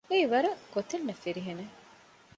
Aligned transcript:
އެއީ 0.09 0.25
ވަރަށް 0.33 0.61
ގޮތެއްނެތް 0.73 1.21
ފިރިހެނެއް 1.23 1.73